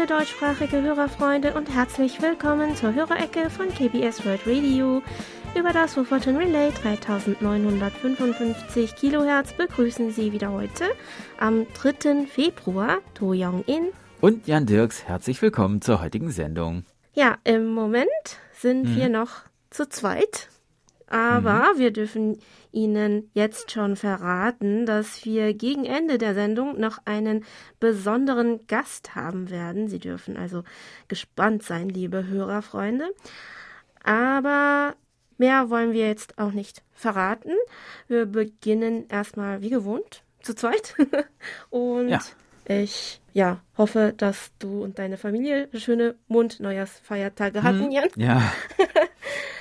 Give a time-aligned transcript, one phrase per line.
[0.00, 5.02] Liebe deutschsprachige Hörerfreunde und herzlich willkommen zur Hörerecke von KBS World Radio.
[5.54, 10.84] Über das Wofforton Relay 3955 Kilohertz begrüßen Sie wieder heute
[11.38, 12.24] am 3.
[12.26, 13.88] Februar To Young In
[14.22, 15.04] und Jan Dirks.
[15.04, 16.86] Herzlich willkommen zur heutigen Sendung.
[17.12, 18.08] Ja, im Moment
[18.54, 18.96] sind mhm.
[18.96, 20.48] wir noch zu zweit.
[21.08, 21.78] Aber mhm.
[21.78, 22.38] wir dürfen
[22.72, 27.44] Ihnen jetzt schon verraten, dass wir gegen Ende der Sendung noch einen
[27.78, 29.88] besonderen Gast haben werden.
[29.88, 30.64] Sie dürfen also
[31.08, 33.12] gespannt sein, liebe Hörerfreunde.
[34.02, 34.94] Aber
[35.38, 37.52] mehr wollen wir jetzt auch nicht verraten.
[38.08, 40.94] Wir beginnen erstmal wie gewohnt zu zweit.
[41.70, 42.20] Und ja.
[42.66, 48.08] ich ja, hoffe, dass du und deine Familie schöne Mond-Neujahrsfeiertage hatten, hm, Jan.
[48.16, 48.52] Ja.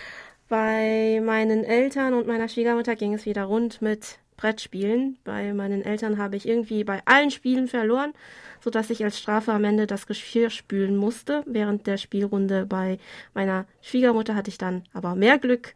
[0.49, 5.19] Bei meinen Eltern und meiner Schwiegermutter ging es wieder rund mit Brettspielen.
[5.23, 8.13] Bei meinen Eltern habe ich irgendwie bei allen Spielen verloren,
[8.59, 11.43] sodass ich als Strafe am Ende das Geschirr spülen musste.
[11.45, 12.97] Während der Spielrunde bei
[13.35, 15.75] meiner Schwiegermutter hatte ich dann aber mehr Glück.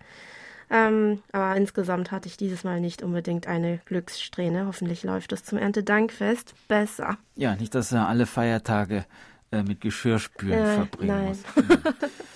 [0.72, 4.66] Ähm, aber insgesamt hatte ich dieses Mal nicht unbedingt eine Glückssträhne.
[4.66, 7.20] Hoffentlich läuft es zum Erntedankfest besser.
[7.36, 9.06] Ja, nicht, dass er alle Feiertage
[9.52, 11.28] äh, mit Geschirrspülen äh, verbringen nein.
[11.28, 11.44] muss.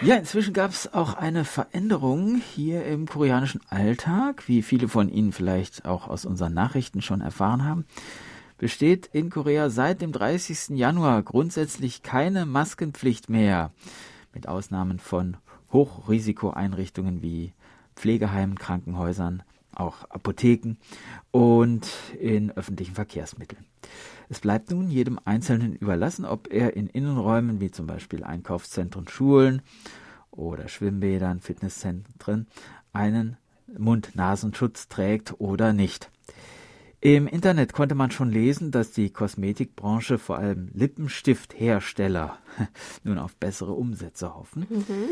[0.00, 5.32] Ja, inzwischen gab es auch eine Veränderung hier im koreanischen Alltag, wie viele von Ihnen
[5.32, 7.84] vielleicht auch aus unseren Nachrichten schon erfahren haben.
[8.58, 10.78] Besteht in Korea seit dem 30.
[10.78, 13.72] Januar grundsätzlich keine Maskenpflicht mehr,
[14.32, 15.36] mit Ausnahmen von
[15.72, 17.52] Hochrisikoeinrichtungen wie
[17.96, 20.76] Pflegeheimen, Krankenhäusern, auch Apotheken
[21.32, 21.88] und
[22.20, 23.64] in öffentlichen Verkehrsmitteln.
[24.28, 29.62] Es bleibt nun jedem Einzelnen überlassen, ob er in Innenräumen wie zum Beispiel Einkaufszentren, Schulen
[30.30, 32.46] oder Schwimmbädern, Fitnesszentren
[32.92, 33.36] einen
[33.76, 36.10] Mund-Nasenschutz trägt oder nicht.
[37.00, 42.38] Im Internet konnte man schon lesen, dass die Kosmetikbranche vor allem Lippenstifthersteller
[43.04, 44.66] nun auf bessere Umsätze hoffen.
[44.68, 45.10] Mhm.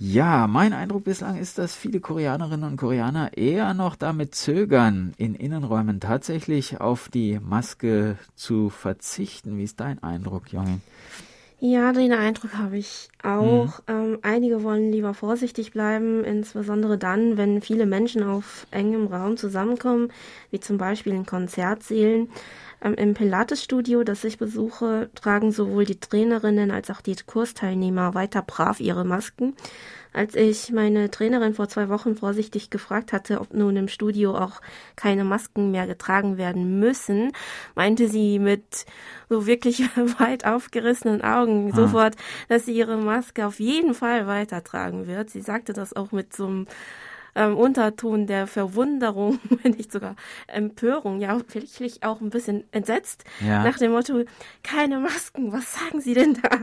[0.00, 5.34] Ja, mein Eindruck bislang ist, dass viele Koreanerinnen und Koreaner eher noch damit zögern, in
[5.34, 9.58] Innenräumen tatsächlich auf die Maske zu verzichten.
[9.58, 10.80] Wie ist dein Eindruck, Junge?
[11.60, 13.80] Ja, den Eindruck habe ich auch.
[13.80, 13.84] Mhm.
[13.88, 20.12] Ähm, einige wollen lieber vorsichtig bleiben, insbesondere dann, wenn viele Menschen auf engem Raum zusammenkommen,
[20.52, 22.30] wie zum Beispiel in Konzertsälen.
[22.80, 28.42] Ähm, Im Pilates-Studio, das ich besuche, tragen sowohl die Trainerinnen als auch die Kursteilnehmer weiter
[28.42, 29.56] brav ihre Masken.
[30.12, 34.60] Als ich meine Trainerin vor zwei Wochen vorsichtig gefragt hatte, ob nun im Studio auch
[34.96, 37.32] keine Masken mehr getragen werden müssen,
[37.74, 38.86] meinte sie mit
[39.28, 39.80] so wirklich
[40.18, 41.76] weit aufgerissenen Augen ah.
[41.76, 42.16] sofort,
[42.48, 45.30] dass sie ihre Maske auf jeden Fall weitertragen wird.
[45.30, 46.66] Sie sagte das auch mit so einem
[47.38, 50.16] ähm, Unterton der Verwunderung, wenn nicht sogar
[50.48, 53.62] Empörung, ja, vielleicht auch ein bisschen entsetzt, ja.
[53.62, 54.24] nach dem Motto,
[54.62, 56.58] keine Masken, was sagen Sie denn da?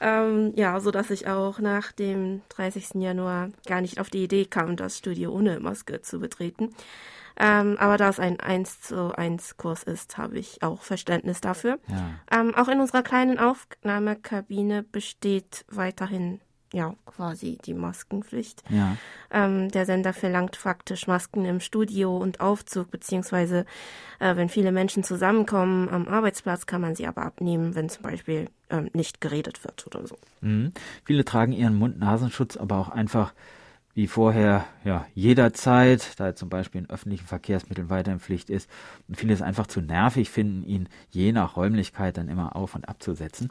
[0.00, 2.94] Ähm, ja, so dass ich auch nach dem 30.
[2.94, 6.70] Januar gar nicht auf die Idee kam, das Studio ohne Maske zu betreten.
[7.36, 11.80] Ähm, aber da es ein 1 zu 1 Kurs ist, habe ich auch Verständnis dafür.
[11.88, 12.40] Ja.
[12.40, 16.40] Ähm, auch in unserer kleinen Aufnahmekabine besteht weiterhin
[16.74, 18.62] ja quasi die Maskenpflicht.
[18.68, 18.96] Ja.
[19.30, 23.64] Ähm, der Sender verlangt faktisch Masken im Studio und Aufzug, beziehungsweise
[24.18, 28.48] äh, wenn viele Menschen zusammenkommen am Arbeitsplatz, kann man sie aber abnehmen, wenn zum Beispiel
[28.70, 30.16] ähm, nicht geredet wird oder so.
[30.40, 30.72] Mhm.
[31.04, 33.32] Viele tragen ihren Mund-Nasenschutz aber auch einfach
[33.94, 38.68] wie vorher, ja, jederzeit, da er zum Beispiel in öffentlichen Verkehrsmitteln weiter in Pflicht ist
[39.06, 42.88] und viele es einfach zu nervig finden, ihn je nach Räumlichkeit dann immer auf und
[42.88, 43.50] abzusetzen.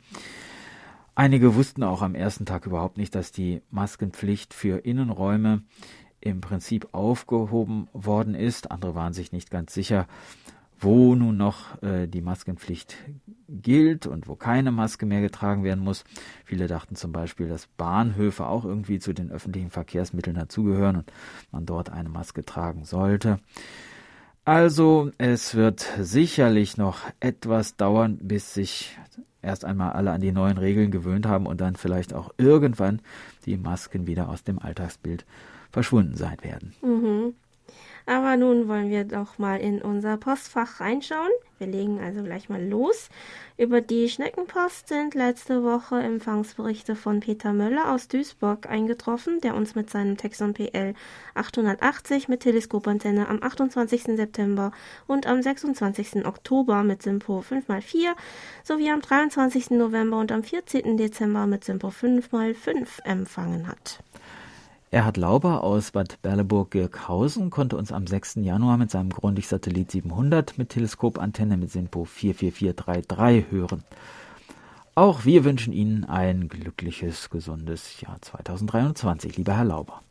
[1.16, 5.62] Einige wussten auch am ersten Tag überhaupt nicht, dass die Maskenpflicht für Innenräume
[6.22, 8.72] im Prinzip aufgehoben worden ist.
[8.72, 10.07] Andere waren sich nicht ganz sicher,
[10.79, 12.97] wo nun noch äh, die Maskenpflicht
[13.47, 16.04] gilt und wo keine Maske mehr getragen werden muss.
[16.45, 21.12] Viele dachten zum Beispiel, dass Bahnhöfe auch irgendwie zu den öffentlichen Verkehrsmitteln dazugehören und
[21.51, 23.39] man dort eine Maske tragen sollte.
[24.45, 28.98] Also es wird sicherlich noch etwas dauern, bis sich
[29.42, 33.01] erst einmal alle an die neuen Regeln gewöhnt haben und dann vielleicht auch irgendwann
[33.45, 35.25] die Masken wieder aus dem Alltagsbild
[35.72, 36.74] verschwunden sein werden.
[36.81, 37.36] Mhm.
[38.05, 41.31] Aber nun wollen wir doch mal in unser Postfach reinschauen.
[41.57, 43.09] Wir legen also gleich mal los.
[43.57, 49.73] Über die Schneckenpost sind letzte Woche Empfangsberichte von Peter Möller aus Duisburg eingetroffen, der uns
[49.75, 50.94] mit seinem Texon PL
[51.35, 54.03] 880 mit Teleskopantenne am 28.
[54.17, 54.73] September
[55.07, 56.25] und am 26.
[56.25, 58.15] Oktober mit Simpo 5x4
[58.63, 59.71] sowie am 23.
[59.71, 60.97] November und am 14.
[60.97, 64.00] Dezember mit Simpo 5x5 empfangen hat.
[64.94, 68.36] Erhard Lauber aus Bad Berleburg-Girkhausen konnte uns am 6.
[68.44, 73.84] Januar mit seinem Grundig-Satellit 700 mit Teleskopantenne mit SINPO 44433 hören.
[74.94, 80.04] Auch wir wünschen Ihnen ein glückliches, gesundes Jahr 2023, lieber Herr Lauber.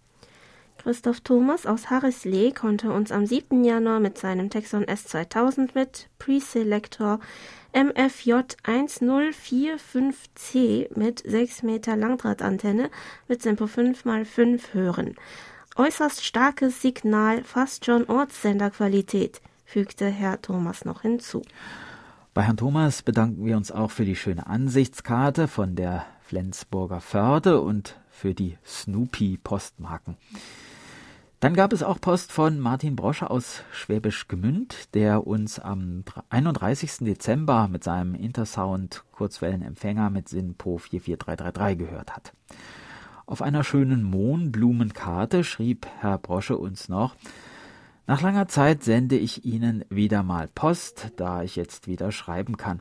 [0.79, 3.63] Christoph Thomas aus Harrislee konnte uns am 7.
[3.63, 7.21] Januar mit seinem Texon S2000 mit Preselector
[7.73, 8.33] MFJ
[8.65, 12.91] 1045C mit 6 Meter Langdrahtantenne
[13.29, 15.15] mit Tempo 5x5 hören.
[15.77, 21.43] Äußerst starkes Signal, fast schon Ortssenderqualität, fügte Herr Thomas noch hinzu.
[22.35, 27.61] Bei Herrn Thomas bedanken wir uns auch für die schöne Ansichtskarte von der Flensburger Förde
[27.61, 30.17] und für die Snoopy-Postmarken.
[31.43, 36.99] Dann gab es auch Post von Martin Brosche aus Schwäbisch Gmünd, der uns am 31.
[37.01, 42.33] Dezember mit seinem Intersound Kurzwellenempfänger mit SINPO 44333 gehört hat.
[43.27, 47.17] Auf einer schönen Mohnblumenkarte schrieb Herr Brosche uns noch,
[48.07, 52.79] nach langer Zeit sende ich Ihnen wieder mal Post, da ich jetzt wieder schreiben kann.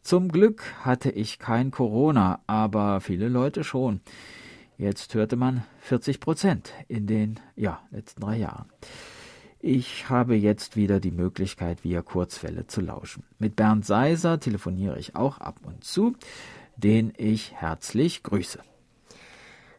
[0.00, 4.00] Zum Glück hatte ich kein Corona, aber viele Leute schon.
[4.80, 8.64] Jetzt hörte man 40 Prozent in den ja, letzten drei Jahren.
[9.60, 13.22] Ich habe jetzt wieder die Möglichkeit, via Kurzwelle zu lauschen.
[13.38, 16.14] Mit Bernd Seiser telefoniere ich auch ab und zu,
[16.76, 18.60] den ich herzlich grüße.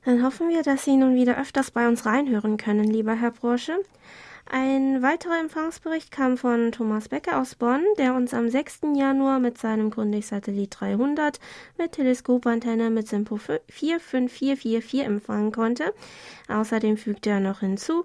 [0.05, 3.79] Dann hoffen wir, dass Sie nun wieder öfters bei uns reinhören können, lieber Herr Brosche.
[4.53, 8.81] Ein weiterer Empfangsbericht kam von Thomas Becker aus Bonn, der uns am 6.
[8.95, 11.39] Januar mit seinem Grundig-Satellit 300
[11.77, 15.93] mit Teleskopantenne mit Simpo 45444 empfangen konnte.
[16.49, 18.03] Außerdem fügte er noch hinzu,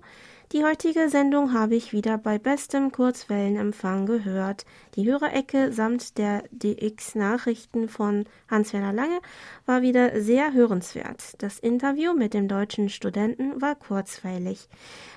[0.53, 4.65] die heutige Sendung habe ich wieder bei bestem Kurzwellenempfang gehört.
[4.95, 9.19] Die Hörerecke samt der DX-Nachrichten von Hans-Werner Lange
[9.67, 11.35] war wieder sehr hörenswert.
[11.43, 14.69] Das Interview mit dem deutschen Studenten war kurzweilig.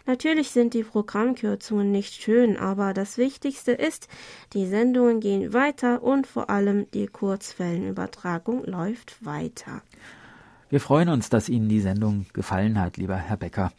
[0.07, 4.07] Natürlich sind die Programmkürzungen nicht schön, aber das Wichtigste ist,
[4.53, 9.83] die Sendungen gehen weiter und vor allem die Kurzwellenübertragung läuft weiter.
[10.71, 13.71] Wir freuen uns, dass Ihnen die Sendung gefallen hat, lieber Herr Becker.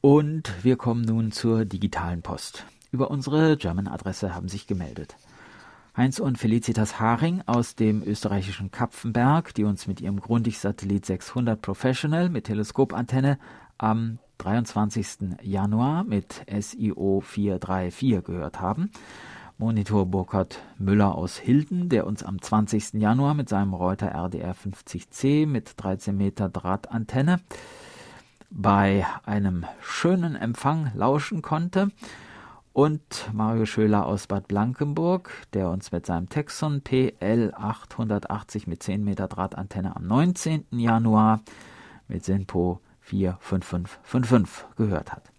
[0.00, 2.64] Und wir kommen nun zur digitalen Post.
[2.90, 5.16] Über unsere German-Adresse haben sich gemeldet.
[5.94, 12.30] Heinz und Felicitas Haring aus dem österreichischen Kapfenberg, die uns mit ihrem Grundig-Satellit 600 Professional
[12.30, 13.38] mit Teleskopantenne
[13.76, 15.36] am 23.
[15.42, 18.90] Januar mit SIO 434 gehört haben.
[19.58, 22.94] Monitor Burkhard Müller aus Hilden, der uns am 20.
[22.94, 27.40] Januar mit seinem Reuter RDR 50C mit 13 Meter Drahtantenne
[28.50, 31.90] bei einem schönen Empfang lauschen konnte.
[32.72, 39.02] Und Mario Schöler aus Bad Blankenburg, der uns mit seinem Texon PL 880 mit 10
[39.02, 40.66] Meter Drahtantenne am 19.
[40.72, 41.40] Januar
[42.06, 45.32] mit Sinpo 45555 gehört hat.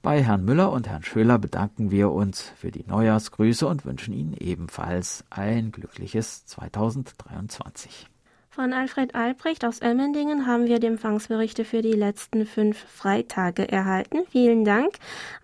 [0.00, 4.32] Bei Herrn Müller und Herrn Schöler bedanken wir uns für die Neujahrsgrüße und wünschen Ihnen
[4.32, 8.06] ebenfalls ein glückliches 2023.
[8.58, 14.24] Von Alfred Albrecht aus Emmendingen haben wir die Empfangsberichte für die letzten fünf Freitage erhalten.
[14.32, 14.94] Vielen Dank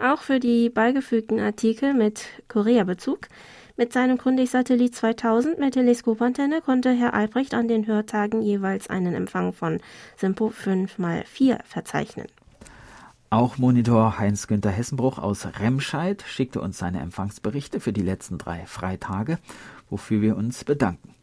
[0.00, 3.28] auch für die beigefügten Artikel mit Korea-Bezug.
[3.76, 9.52] Mit seinem Grundig-Satellit 2000 mit Teleskopantenne konnte Herr Albrecht an den Hörtagen jeweils einen Empfang
[9.52, 9.78] von
[10.16, 12.26] Simpo 5x4 verzeichnen.
[13.30, 19.38] Auch Monitor Heinz-Günther Hessenbruch aus Remscheid schickte uns seine Empfangsberichte für die letzten drei Freitage,
[19.88, 21.13] wofür wir uns bedanken.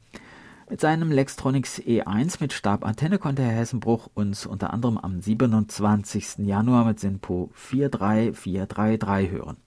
[0.72, 6.38] Mit seinem Lextronics E1 mit Stabantenne konnte Herr Hessenbruch uns unter anderem am 27.
[6.46, 9.58] Januar mit SINPO 43433 hören.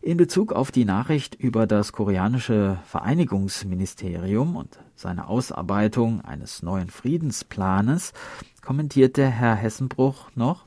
[0.00, 8.14] In Bezug auf die Nachricht über das koreanische Vereinigungsministerium und seine Ausarbeitung eines neuen Friedensplanes
[8.62, 10.64] kommentierte Herr Hessenbruch noch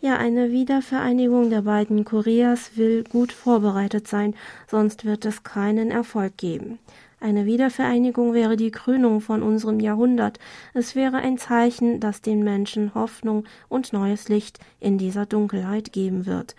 [0.00, 4.36] ja, eine Wiedervereinigung der beiden Koreas will gut vorbereitet sein,
[4.68, 6.78] sonst wird es keinen Erfolg geben.
[7.20, 10.38] Eine Wiedervereinigung wäre die Krönung von unserem Jahrhundert.
[10.72, 16.26] Es wäre ein Zeichen, das den Menschen Hoffnung und neues Licht in dieser Dunkelheit geben
[16.26, 16.54] wird.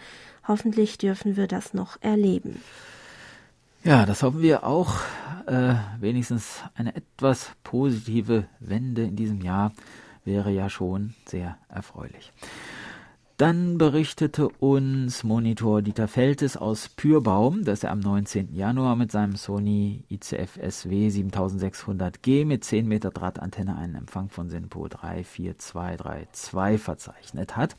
[0.47, 2.61] Hoffentlich dürfen wir das noch erleben.
[3.83, 4.95] Ja, das hoffen wir auch.
[5.45, 9.71] Äh, wenigstens eine etwas positive Wende in diesem Jahr
[10.25, 12.33] wäre ja schon sehr erfreulich.
[13.39, 18.53] Dann berichtete uns Monitor Dieter Feltes aus Pürbaum, dass er am 19.
[18.53, 24.89] Januar mit seinem Sony ICF SW 7600G mit 10 Meter Drahtantenne einen Empfang von SINPO
[24.89, 27.77] 34232 verzeichnet hat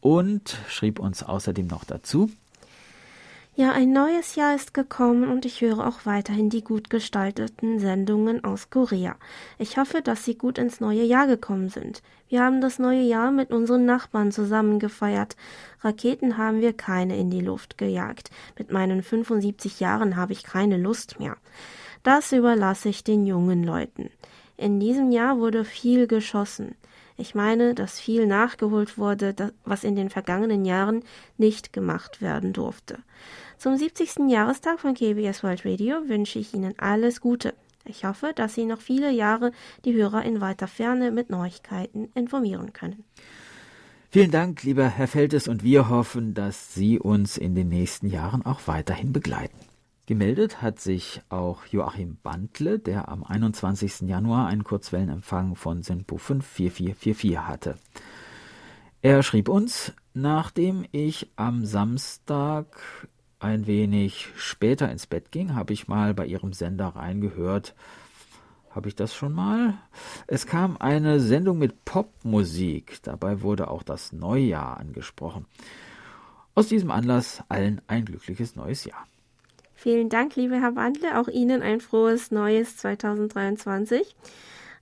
[0.00, 2.30] und schrieb uns außerdem noch dazu,
[3.56, 8.42] ja, ein neues Jahr ist gekommen und ich höre auch weiterhin die gut gestalteten Sendungen
[8.42, 9.16] aus Korea.
[9.58, 12.00] Ich hoffe, dass Sie gut ins neue Jahr gekommen sind.
[12.30, 15.36] Wir haben das neue Jahr mit unseren Nachbarn zusammen gefeiert.
[15.80, 18.30] Raketen haben wir keine in die Luft gejagt.
[18.56, 21.36] Mit meinen 75 Jahren habe ich keine Lust mehr.
[22.04, 24.10] Das überlasse ich den jungen Leuten.
[24.56, 26.76] In diesem Jahr wurde viel geschossen.
[27.16, 31.02] Ich meine, dass viel nachgeholt wurde, was in den vergangenen Jahren
[31.36, 33.00] nicht gemacht werden durfte.
[33.58, 34.30] Zum 70.
[34.30, 37.54] Jahrestag von KBS World Radio wünsche ich Ihnen alles Gute.
[37.90, 39.50] Ich hoffe, dass Sie noch viele Jahre
[39.84, 43.02] die Hörer in weiter Ferne mit Neuigkeiten informieren können.
[44.10, 48.46] Vielen Dank, lieber Herr Feltes, und wir hoffen, dass Sie uns in den nächsten Jahren
[48.46, 49.58] auch weiterhin begleiten.
[50.06, 54.02] Gemeldet hat sich auch Joachim Bandle, der am 21.
[54.02, 57.76] Januar einen Kurzwellenempfang von Sinpo 54444 hatte.
[59.02, 62.66] Er schrieb uns, nachdem ich am Samstag
[63.40, 67.74] ein wenig später ins Bett ging, habe ich mal bei ihrem Sender reingehört.
[68.70, 69.78] Habe ich das schon mal?
[70.28, 73.02] Es kam eine Sendung mit Popmusik.
[73.02, 75.46] Dabei wurde auch das Neujahr angesprochen.
[76.54, 79.06] Aus diesem Anlass allen ein glückliches neues Jahr.
[79.74, 81.18] Vielen Dank, liebe Herr Wandle.
[81.18, 84.14] Auch Ihnen ein frohes neues 2023.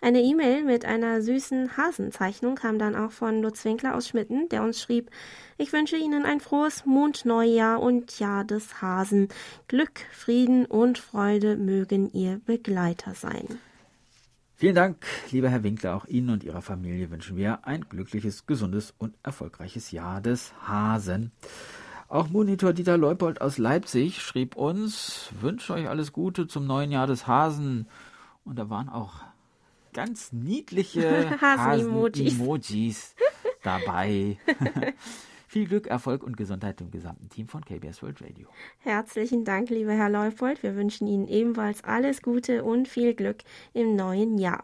[0.01, 4.63] Eine E-Mail mit einer süßen Hasenzeichnung kam dann auch von Lutz Winkler aus Schmitten, der
[4.63, 5.11] uns schrieb,
[5.57, 9.29] ich wünsche Ihnen ein frohes Mondneujahr und Jahr des Hasen.
[9.67, 13.59] Glück, Frieden und Freude mögen Ihr Begleiter sein.
[14.55, 15.97] Vielen Dank, lieber Herr Winkler.
[15.97, 21.33] Auch Ihnen und Ihrer Familie wünschen wir ein glückliches, gesundes und erfolgreiches Jahr des Hasen.
[22.09, 27.09] Auch Monitor Dieter Leupold aus Leipzig schrieb uns, wünsche euch alles Gute zum neuen Jahr
[27.09, 27.89] des Hasen.
[28.45, 29.23] Und da waren auch
[29.99, 33.17] ganz niedliche Hasen-Emojis
[33.65, 34.39] dabei.
[35.49, 38.47] Viel Glück, Erfolg und Gesundheit dem gesamten Team von KBS World Radio.
[38.79, 40.63] Herzlichen Dank, lieber Herr Leupold.
[40.63, 43.39] Wir wünschen Ihnen ebenfalls alles Gute und viel Glück
[43.73, 44.63] im neuen Jahr.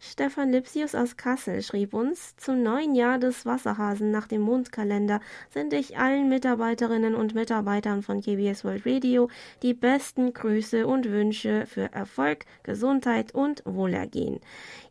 [0.00, 5.74] Stefan Lipsius aus Kassel schrieb uns, zum neuen Jahr des Wasserhasen nach dem Mondkalender sende
[5.74, 9.28] ich allen Mitarbeiterinnen und Mitarbeitern von KBS World Radio
[9.62, 14.38] die besten Grüße und Wünsche für Erfolg, Gesundheit und Wohlergehen.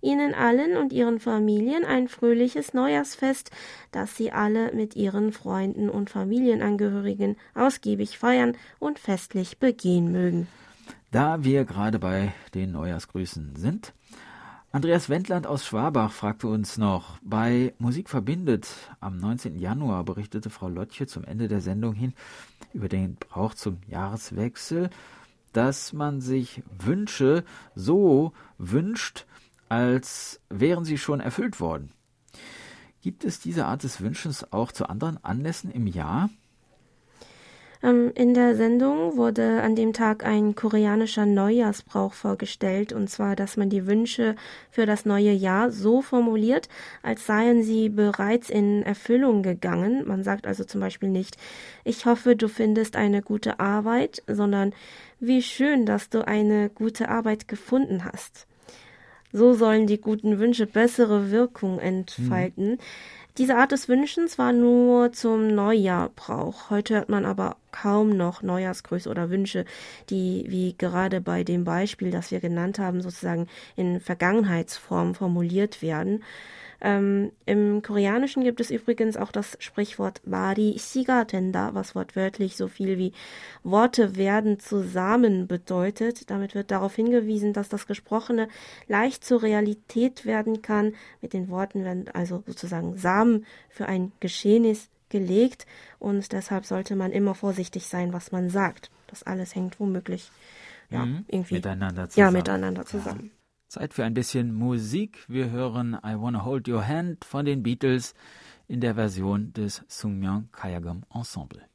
[0.02, 3.50] Ihnen allen und Ihren Familien ein fröhliches Neujahrsfest,
[3.94, 10.48] das Sie alle mit Ihren Freunden und Familienangehörigen ausgiebig feiern und festlich begehen mögen.
[11.12, 13.94] Da wir gerade bei den Neujahrsgrüßen sind,
[14.78, 18.68] Andreas Wendland aus Schwabach fragte uns noch, bei Musik verbindet
[19.00, 19.58] am 19.
[19.58, 22.14] Januar berichtete Frau Lottche zum Ende der Sendung hin
[22.74, 24.92] über den Brauch zum Jahreswechsel,
[25.52, 27.44] dass man sich Wünsche
[27.74, 29.26] so wünscht,
[29.68, 31.92] als wären sie schon erfüllt worden.
[33.02, 36.30] Gibt es diese Art des Wünschens auch zu anderen Anlässen im Jahr?
[37.84, 43.58] Ähm, in der Sendung wurde an dem Tag ein koreanischer Neujahrsbrauch vorgestellt, und zwar, dass
[43.58, 44.36] man die Wünsche
[44.72, 46.70] für das neue Jahr so formuliert,
[47.04, 50.08] als seien sie bereits in Erfüllung gegangen.
[50.08, 51.38] Man sagt also zum Beispiel nicht,
[51.84, 54.74] ich hoffe, du findest eine gute Arbeit, sondern
[55.20, 58.48] wie schön, dass du eine gute Arbeit gefunden hast.
[59.34, 62.72] So sollen die guten Wünsche bessere Wirkung entfalten.
[62.72, 62.80] Mhm.
[63.38, 66.72] Diese Art des Wünschens war nur zum Neujahr Brauch.
[66.72, 69.64] Heute hört man aber kaum noch Neujahrsgrüße oder Wünsche,
[70.10, 76.24] die, wie gerade bei dem Beispiel, das wir genannt haben, sozusagen in Vergangenheitsform formuliert werden.
[76.80, 82.68] Ähm, Im Koreanischen gibt es übrigens auch das Sprichwort Bari Shiga Tenda, was wortwörtlich so
[82.68, 83.14] viel wie
[83.64, 86.30] Worte werden zusammen bedeutet.
[86.30, 88.48] Damit wird darauf hingewiesen, dass das Gesprochene
[88.88, 90.94] leicht zur Realität werden kann.
[91.22, 95.66] Mit den Worten werden also sozusagen Samen für ein Geschehnis gelegt
[96.00, 98.92] und deshalb sollte man immer vorsichtig sein, was man sagt.
[99.08, 100.32] Das alles hängt womöglich
[100.90, 101.26] ja, mhm.
[101.28, 102.36] irgendwie miteinander zusammen.
[102.36, 103.32] Ja, miteinander zusammen.
[103.32, 103.37] Ja.
[103.68, 105.26] Zeit für ein bisschen Musik.
[105.28, 108.14] Wir hören I Wanna Hold Your Hand von den Beatles
[108.68, 111.68] in der Version des Sungmyeon Kayagam Ensemble.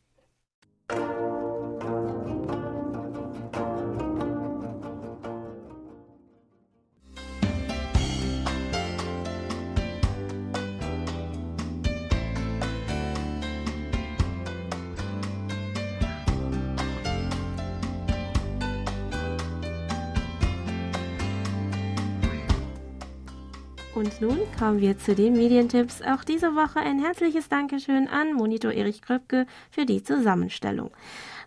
[24.03, 26.03] Und nun kommen wir zu den Medientipps.
[26.03, 30.91] Auch diese Woche ein herzliches Dankeschön an Monitor Erich Kröpke für die Zusammenstellung.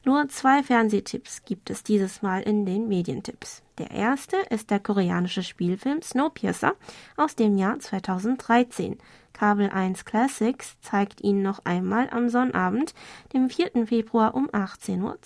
[0.05, 3.62] Nur zwei Fernsehtipps gibt es dieses Mal in den Medientipps.
[3.77, 6.75] Der erste ist der koreanische Spielfilm Snowpiercer
[7.17, 9.00] aus dem Jahr 2013.
[9.33, 12.93] Kabel 1 Classics zeigt ihn noch einmal am Sonnabend,
[13.33, 13.85] dem 4.
[13.85, 15.17] Februar um 18.10 Uhr.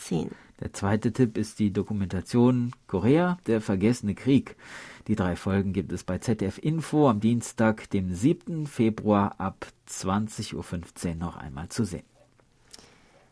[0.62, 4.58] Der zweite Tipp ist die Dokumentation Korea, der vergessene Krieg.
[5.10, 8.68] Die drei Folgen gibt es bei ZDF Info am Dienstag, dem 7.
[8.68, 12.04] Februar ab 20.15 Uhr noch einmal zu sehen.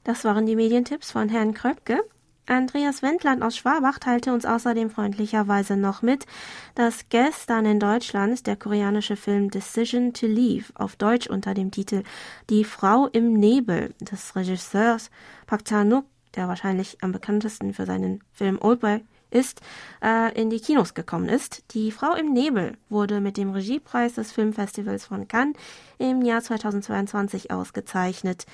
[0.04, 2.00] Das waren die Medientipps von Herrn Kröpke.
[2.48, 6.26] Andreas Wendland aus Schwabach teilte uns außerdem freundlicherweise noch mit,
[6.74, 12.02] dass gestern in Deutschland der koreanische Film Decision to Leave auf Deutsch unter dem Titel
[12.50, 15.12] Die Frau im Nebel des Regisseurs
[15.46, 19.62] Park Chan-wook, der wahrscheinlich am bekanntesten für seinen Film Oldboy ist,
[20.04, 21.64] äh, in die Kinos gekommen ist.
[21.74, 25.56] Die Frau im Nebel wurde mit dem Regiepreis des Filmfestivals von Cannes
[25.98, 28.46] im Jahr 2022 ausgezeichnet.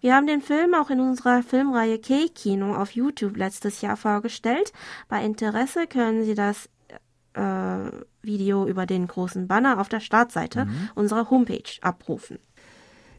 [0.00, 4.72] Wir haben den Film auch in unserer Filmreihe K-Kino auf YouTube letztes Jahr vorgestellt.
[5.08, 6.68] Bei Interesse können Sie das
[7.34, 7.90] äh,
[8.22, 10.90] Video über den großen Banner auf der Startseite mhm.
[10.94, 12.38] unserer Homepage abrufen.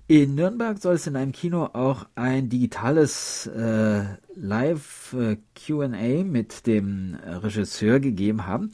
[0.07, 4.03] In Nürnberg soll es in einem Kino auch ein digitales äh,
[4.35, 8.71] Live-QA mit dem Regisseur gegeben haben.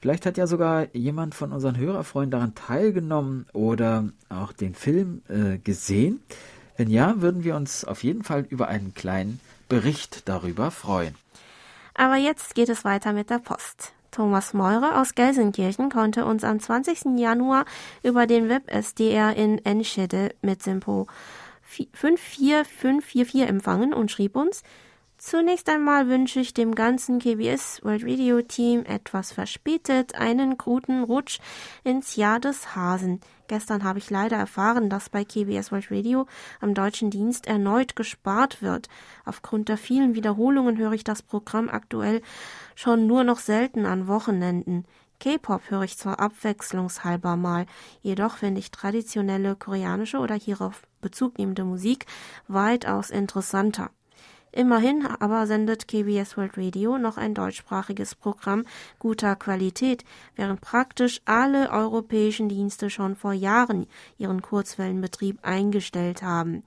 [0.00, 5.58] Vielleicht hat ja sogar jemand von unseren Hörerfreunden daran teilgenommen oder auch den Film äh,
[5.58, 6.20] gesehen.
[6.78, 11.14] Wenn ja, würden wir uns auf jeden Fall über einen kleinen Bericht darüber freuen.
[11.92, 13.92] Aber jetzt geht es weiter mit der Post.
[14.16, 17.18] Thomas Meurer aus Gelsenkirchen konnte uns am 20.
[17.18, 17.66] Januar
[18.02, 21.06] über den Web-SDR in Enschede mit Simpo
[21.60, 24.62] 54544 empfangen und schrieb uns,
[25.18, 31.38] Zunächst einmal wünsche ich dem ganzen KBS World Radio Team etwas verspätet einen guten Rutsch
[31.84, 33.22] ins Jahr des Hasen.
[33.48, 36.26] Gestern habe ich leider erfahren, dass bei KBS World Radio
[36.60, 38.90] am deutschen Dienst erneut gespart wird.
[39.24, 42.20] Aufgrund der vielen Wiederholungen höre ich das Programm aktuell
[42.74, 44.84] schon nur noch selten an Wochenenden.
[45.18, 47.64] K-Pop höre ich zwar abwechslungshalber mal,
[48.02, 52.04] jedoch finde ich traditionelle koreanische oder hierauf Bezug nehmende Musik
[52.48, 53.90] weitaus interessanter.
[54.56, 58.64] Immerhin aber sendet KBS World Radio noch ein deutschsprachiges Programm
[58.98, 60.02] guter Qualität,
[60.34, 66.62] während praktisch alle europäischen Dienste schon vor Jahren ihren Kurzwellenbetrieb eingestellt haben.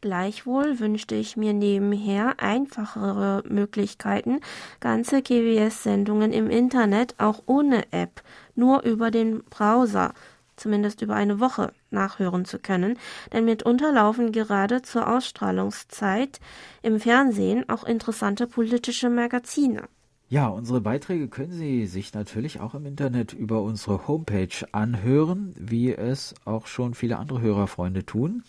[0.00, 4.40] Gleichwohl wünschte ich mir nebenher einfachere Möglichkeiten,
[4.80, 8.24] ganze KBS-Sendungen im Internet auch ohne App,
[8.56, 10.14] nur über den Browser
[10.58, 12.98] zumindest über eine Woche nachhören zu können,
[13.32, 16.40] denn mitunter laufen gerade zur Ausstrahlungszeit
[16.82, 19.84] im Fernsehen auch interessante politische Magazine.
[20.30, 25.94] Ja, unsere Beiträge können Sie sich natürlich auch im Internet über unsere Homepage anhören, wie
[25.94, 28.42] es auch schon viele andere Hörerfreunde tun.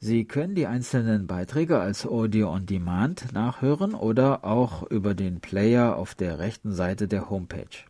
[0.00, 5.96] Sie können die einzelnen Beiträge als Audio on Demand nachhören oder auch über den Player
[5.96, 7.87] auf der rechten Seite der Homepage.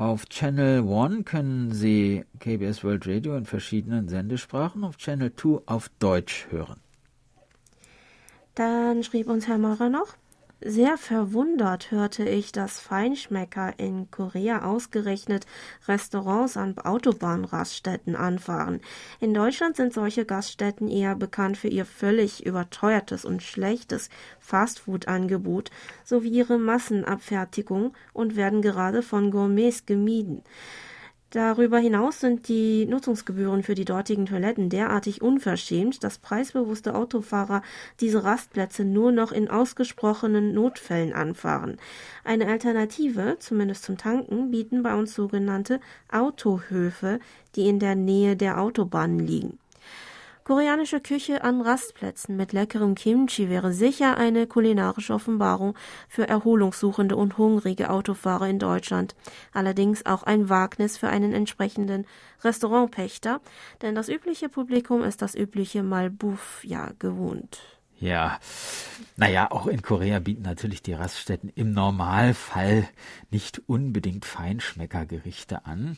[0.00, 5.90] Auf Channel 1 können Sie KBS World Radio in verschiedenen Sendesprachen, auf Channel 2 auf
[5.98, 6.80] Deutsch hören.
[8.54, 10.16] Dann schrieb uns Herr Maurer noch.
[10.62, 15.46] Sehr verwundert hörte ich, dass Feinschmecker in Korea ausgerechnet
[15.88, 18.82] Restaurants an Autobahnraststätten anfahren.
[19.20, 25.70] In Deutschland sind solche Gaststätten eher bekannt für ihr völlig überteuertes und schlechtes Fastfood-Angebot
[26.04, 30.42] sowie ihre Massenabfertigung und werden gerade von Gourmets gemieden.
[31.32, 37.62] Darüber hinaus sind die Nutzungsgebühren für die dortigen Toiletten derartig unverschämt, dass preisbewusste Autofahrer
[38.00, 41.76] diese Rastplätze nur noch in ausgesprochenen Notfällen anfahren.
[42.24, 45.78] Eine Alternative, zumindest zum Tanken, bieten bei uns sogenannte
[46.10, 47.20] Autohöfe,
[47.54, 49.60] die in der Nähe der Autobahnen liegen.
[50.50, 55.76] Koreanische Küche an Rastplätzen mit leckerem Kimchi wäre sicher eine kulinarische Offenbarung
[56.08, 59.14] für erholungssuchende und hungrige Autofahrer in Deutschland.
[59.52, 62.04] Allerdings auch ein Wagnis für einen entsprechenden
[62.42, 63.40] Restaurantpächter,
[63.80, 67.60] denn das übliche Publikum ist das übliche Malbouffe ja gewohnt.
[68.00, 68.40] Ja,
[69.16, 72.88] naja, auch in Korea bieten natürlich die Raststätten im Normalfall
[73.30, 75.96] nicht unbedingt Feinschmeckergerichte an.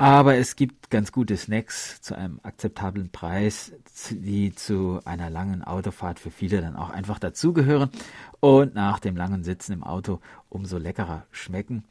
[0.00, 3.72] Aber es gibt ganz gute Snacks zu einem akzeptablen Preis,
[4.10, 7.90] die zu einer langen Autofahrt für viele dann auch einfach dazugehören
[8.38, 11.82] und nach dem langen Sitzen im Auto umso leckerer schmecken.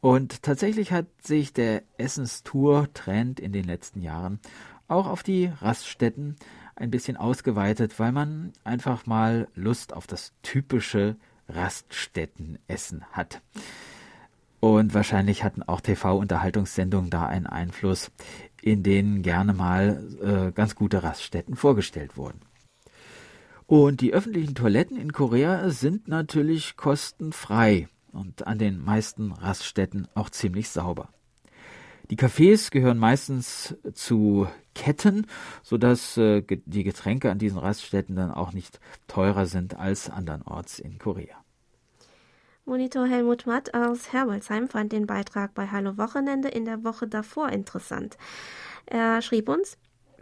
[0.00, 4.40] Und tatsächlich hat sich der Essenstour-Trend in den letzten Jahren
[4.88, 6.34] auch auf die Raststätten
[6.74, 11.16] ein bisschen ausgeweitet, weil man einfach mal Lust auf das typische
[11.48, 13.42] Raststättenessen hat.
[14.60, 18.10] Und wahrscheinlich hatten auch TV-Unterhaltungssendungen da einen Einfluss,
[18.60, 22.40] in denen gerne mal äh, ganz gute Raststätten vorgestellt wurden.
[23.66, 30.30] Und die öffentlichen Toiletten in Korea sind natürlich kostenfrei und an den meisten Raststätten auch
[30.30, 31.10] ziemlich sauber.
[32.10, 35.26] Die Cafés gehören meistens zu Ketten,
[35.62, 40.98] sodass äh, die Getränke an diesen Raststätten dann auch nicht teurer sind als andernorts in
[40.98, 41.36] Korea.
[42.68, 47.48] Monitor Helmut Matt aus Herbolzheim fand den Beitrag bei Hallo Wochenende in der Woche davor
[47.48, 48.18] interessant.
[48.84, 49.78] Er schrieb uns,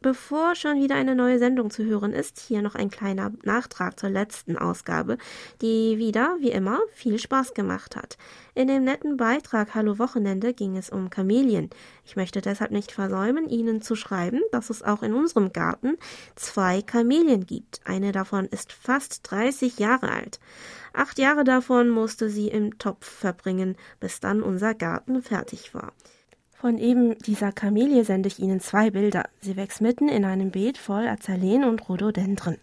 [0.06, 4.08] Bevor schon wieder eine neue Sendung zu hören ist, hier noch ein kleiner Nachtrag zur
[4.08, 5.18] letzten Ausgabe,
[5.62, 8.16] die wieder, wie immer, viel Spaß gemacht hat.
[8.54, 11.70] In dem netten Beitrag Hallo Wochenende ging es um Kamelien.
[12.04, 15.96] Ich möchte deshalb nicht versäumen, Ihnen zu schreiben, dass es auch in unserem Garten
[16.36, 17.80] zwei Kamelien gibt.
[17.84, 20.38] Eine davon ist fast 30 Jahre alt.
[20.92, 25.92] Acht Jahre davon musste sie im Topf verbringen, bis dann unser Garten fertig war.
[26.58, 29.28] Von eben dieser Kamelie sende ich Ihnen zwei Bilder.
[29.40, 32.56] Sie wächst mitten in einem Beet voll Azaleen und Rhododendren.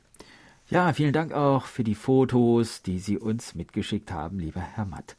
[0.70, 5.16] Ja, vielen Dank auch für die Fotos, die Sie uns mitgeschickt haben, lieber Herr Matt.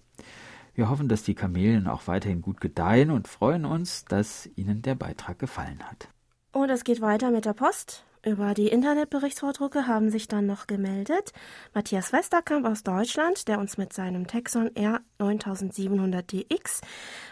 [0.75, 4.97] Wir hoffen, dass die Kamelien auch weiterhin gut gedeihen und freuen uns, dass Ihnen der
[4.97, 6.09] Beitrag gefallen hat.
[6.51, 8.05] Und es geht weiter mit der Post.
[8.25, 11.35] Über die Internetberichtsvordrucke haben sich dann noch gemeldet
[11.75, 16.81] Matthias Westerkamp aus Deutschland, der uns mit seinem Texon R9700DX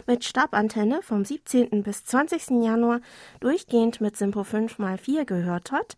[0.07, 1.83] mit Stabantenne vom 17.
[1.83, 2.63] bis 20.
[2.63, 3.01] Januar
[3.41, 5.97] durchgehend mit Simpo 5x4 gehört hat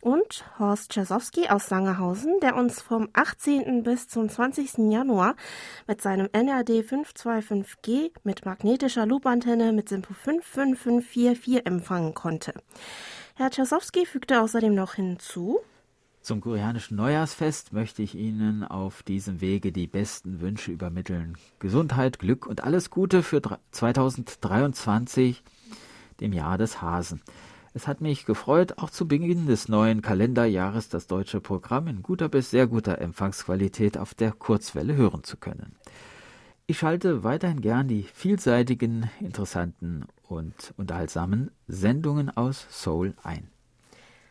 [0.00, 3.84] und Horst Czasowski aus Sangerhausen, der uns vom 18.
[3.84, 4.90] bis zum 20.
[4.90, 5.36] Januar
[5.86, 12.54] mit seinem NRD 525G mit magnetischer Loopantenne mit Simpo 55544 empfangen konnte.
[13.34, 15.60] Herr Czasowski fügte außerdem noch hinzu,
[16.22, 21.36] zum koreanischen Neujahrsfest möchte ich Ihnen auf diesem Wege die besten Wünsche übermitteln.
[21.58, 23.42] Gesundheit, Glück und alles Gute für
[23.72, 25.42] 2023,
[26.20, 27.22] dem Jahr des Hasen.
[27.74, 32.28] Es hat mich gefreut, auch zu Beginn des neuen Kalenderjahres das deutsche Programm in guter
[32.28, 35.74] bis sehr guter Empfangsqualität auf der Kurzwelle hören zu können.
[36.68, 43.48] Ich schalte weiterhin gern die vielseitigen, interessanten und unterhaltsamen Sendungen aus Seoul ein.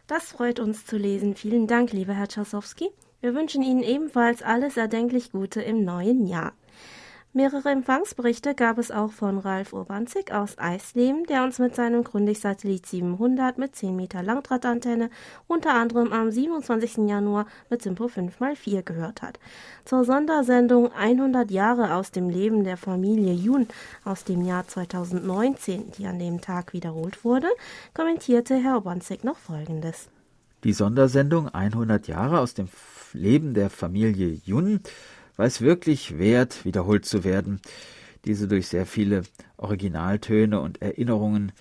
[0.07, 1.35] Das freut uns zu lesen.
[1.35, 2.89] Vielen Dank, lieber Herr Czasowski.
[3.21, 6.53] Wir wünschen Ihnen ebenfalls alles erdenklich Gute im neuen Jahr.
[7.33, 12.85] Mehrere Empfangsberichte gab es auch von Ralf Urbanzig aus Eisleben, der uns mit seinem Grundig-Satellit
[12.85, 15.09] 700 mit 10 Meter Langdrahtantenne
[15.47, 17.07] unter anderem am 27.
[17.07, 19.39] Januar mit Simpo 5x4 gehört hat.
[19.85, 23.67] Zur Sondersendung 100 Jahre aus dem Leben der Familie Jun
[24.03, 27.47] aus dem Jahr 2019, die an dem Tag wiederholt wurde,
[27.93, 30.09] kommentierte Herr Urbanzig noch Folgendes.
[30.65, 32.67] Die Sondersendung 100 Jahre aus dem
[33.13, 34.81] Leben der Familie Jun
[35.41, 37.61] war es wirklich wert, wiederholt zu werden.
[38.25, 39.23] Diese durch sehr viele
[39.57, 41.51] Originaltöne und Erinnerungen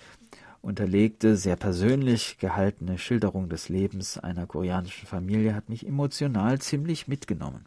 [0.61, 7.65] unterlegte, sehr persönlich gehaltene Schilderung des Lebens einer koreanischen Familie hat mich emotional ziemlich mitgenommen.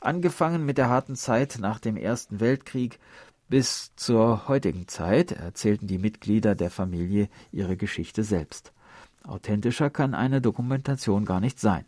[0.00, 2.98] Angefangen mit der harten Zeit nach dem Ersten Weltkrieg
[3.50, 8.72] bis zur heutigen Zeit erzählten die Mitglieder der Familie ihre Geschichte selbst.
[9.24, 11.84] Authentischer kann eine Dokumentation gar nicht sein.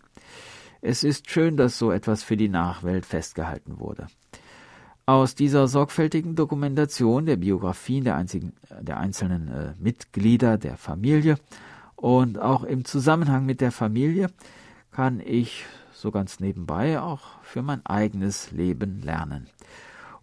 [0.87, 4.07] Es ist schön, dass so etwas für die Nachwelt festgehalten wurde.
[5.07, 11.37] Aus dieser sorgfältigen Dokumentation der Biografien der, einzigen, der einzelnen äh, Mitglieder der Familie
[11.97, 14.29] und auch im Zusammenhang mit der Familie
[14.91, 19.47] kann ich so ganz nebenbei auch für mein eigenes Leben lernen.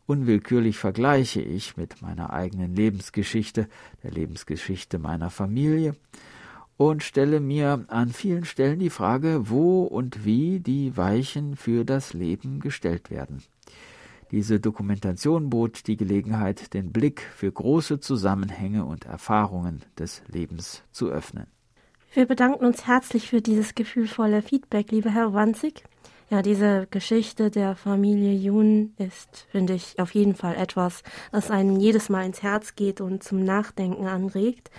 [0.05, 3.67] Unwillkürlich vergleiche ich mit meiner eigenen Lebensgeschichte,
[4.03, 5.95] der Lebensgeschichte meiner Familie,
[6.89, 12.13] und stelle mir an vielen Stellen die Frage, wo und wie die Weichen für das
[12.13, 13.43] Leben gestellt werden.
[14.31, 21.09] Diese Dokumentation bot die Gelegenheit, den Blick für große Zusammenhänge und Erfahrungen des Lebens zu
[21.09, 21.45] öffnen.
[22.15, 25.83] Wir bedanken uns herzlich für dieses gefühlvolle Feedback, lieber Herr Wanzig.
[26.31, 31.75] Ja, diese Geschichte der Familie Jun ist, finde ich, auf jeden Fall etwas, das einem
[31.75, 34.71] jedes Mal ins Herz geht und zum Nachdenken anregt.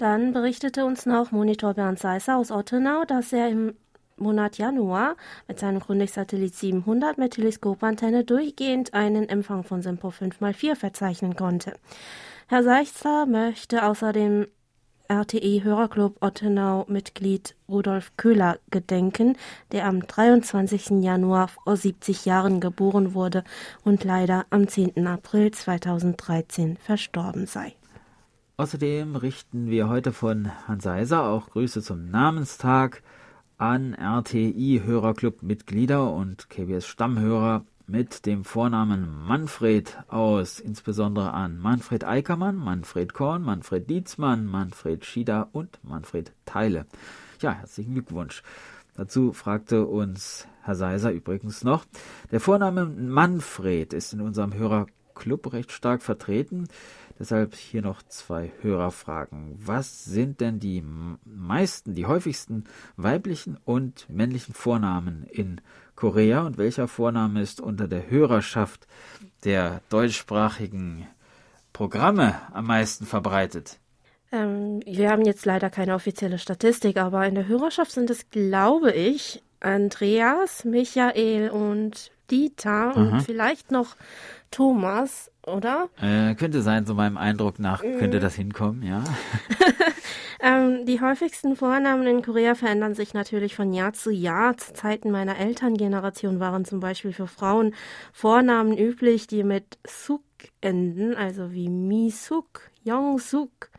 [0.00, 3.74] Dann berichtete uns noch Monitor Bernd Seisser aus Ottenau, dass er im
[4.16, 5.14] Monat Januar
[5.46, 11.74] mit seinem Grundig-Satellit 700 mit Teleskopantenne durchgehend einen Empfang von Simpo 5x4 verzeichnen konnte.
[12.48, 14.46] Herr Seichter möchte außerdem
[15.08, 19.36] RTE-Hörerclub Ottenau-Mitglied Rudolf Köhler gedenken,
[19.70, 21.02] der am 23.
[21.02, 23.44] Januar vor 70 Jahren geboren wurde
[23.84, 25.06] und leider am 10.
[25.06, 27.74] April 2013 verstorben sei.
[28.60, 33.02] Außerdem richten wir heute von Hans Seiser auch Grüße zum Namenstag
[33.56, 43.44] an RTI-Hörerclub-Mitglieder und KBS-Stammhörer mit dem Vornamen Manfred aus, insbesondere an Manfred Eickermann, Manfred Korn,
[43.44, 46.84] Manfred Dietzmann, Manfred Schieder und Manfred Teile.
[47.40, 48.42] Ja, herzlichen Glückwunsch.
[48.94, 51.86] Dazu fragte uns Herr Seiser übrigens noch,
[52.30, 56.68] der Vorname Manfred ist in unserem Hörerclub recht stark vertreten.
[57.20, 59.54] Deshalb hier noch zwei Hörerfragen.
[59.62, 60.82] Was sind denn die
[61.26, 62.64] meisten, die häufigsten
[62.96, 65.60] weiblichen und männlichen Vornamen in
[65.96, 68.86] Korea und welcher Vorname ist unter der Hörerschaft
[69.44, 71.06] der deutschsprachigen
[71.74, 73.78] Programme am meisten verbreitet?
[74.32, 78.92] Ähm, wir haben jetzt leider keine offizielle Statistik, aber in der Hörerschaft sind es, glaube
[78.92, 82.92] ich, Andreas, Michael und Dieter Aha.
[82.94, 83.94] und vielleicht noch
[84.50, 85.88] Thomas, oder?
[86.00, 88.20] Äh, könnte sein, so meinem Eindruck nach könnte mhm.
[88.20, 89.02] das hinkommen, ja.
[90.40, 94.56] ähm, die häufigsten Vornamen in Korea verändern sich natürlich von Jahr zu Jahr.
[94.56, 97.74] Zu Zeiten meiner Elterngeneration waren zum Beispiel für Frauen
[98.12, 100.22] Vornamen üblich, die mit Suk
[100.60, 103.70] enden, also wie Mi-Suk, Young-Suk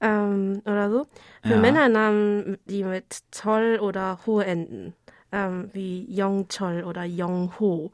[0.00, 1.06] ähm, oder so.
[1.42, 1.60] Für ja.
[1.60, 4.94] Männernamen, die mit Toll oder Ho enden,
[5.32, 7.92] ähm, wie Yong-Chol oder Yong-Ho.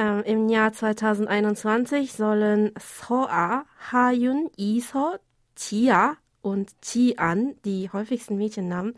[0.00, 5.16] Ähm, Im Jahr 2021 sollen Soa, Ha-Yun, Iso,
[5.54, 8.94] Chia und Chi-An die häufigsten Mädchennamen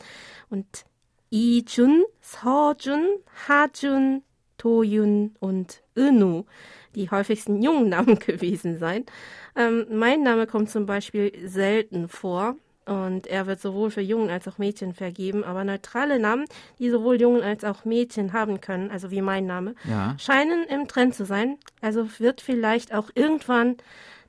[0.49, 0.85] und
[1.33, 3.09] I-Jun, So-Jun,
[3.49, 4.23] Ha-Jun,
[4.59, 6.45] To-Yun und Inu
[6.95, 9.05] die häufigsten jungen Namen gewesen sein.
[9.57, 12.55] Ähm, mein Name kommt zum Beispiel selten vor.
[12.85, 16.47] Und er wird sowohl für Jungen als auch Mädchen vergeben, aber neutrale Namen,
[16.79, 20.17] die sowohl Jungen als auch Mädchen haben können, also wie mein Name, ja.
[20.19, 21.59] scheinen im Trend zu sein.
[21.81, 23.77] Also wird vielleicht auch irgendwann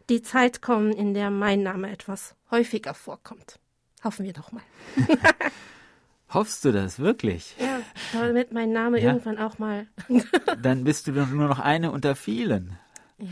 [0.09, 3.59] die Zeit kommen, in der mein Name etwas häufiger vorkommt.
[4.03, 4.63] Hoffen wir doch mal.
[6.33, 7.55] Hoffst du das wirklich?
[7.59, 7.79] Ja,
[8.11, 9.09] damit mein Name ja.
[9.09, 9.87] irgendwann auch mal.
[10.61, 12.77] Dann bist du doch nur noch eine unter vielen.
[13.19, 13.27] Ja,